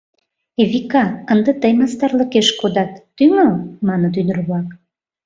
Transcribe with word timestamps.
—Эвика, 0.61 1.03
ынде 1.31 1.51
тый 1.61 1.73
мастарлыкеш 1.79 2.47
кодат, 2.59 2.91
тӱҥал,— 3.15 3.53
маныт 3.87 4.13
ӱдыр-влак. 4.21 4.67